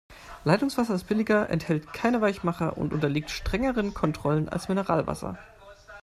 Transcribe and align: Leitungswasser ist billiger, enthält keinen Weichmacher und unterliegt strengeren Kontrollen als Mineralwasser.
Leitungswasser 0.45 0.95
ist 0.95 1.03
billiger, 1.03 1.51
enthält 1.51 1.93
keinen 1.93 2.21
Weichmacher 2.21 2.75
und 2.75 2.91
unterliegt 2.91 3.29
strengeren 3.29 3.93
Kontrollen 3.93 4.49
als 4.49 4.67
Mineralwasser. 4.67 5.37